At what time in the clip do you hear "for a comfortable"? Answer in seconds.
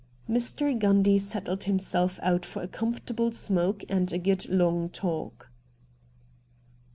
2.43-3.31